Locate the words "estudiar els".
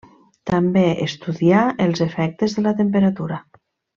1.05-2.03